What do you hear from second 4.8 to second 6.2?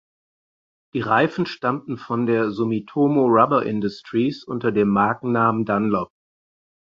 Markennamen Dunlop.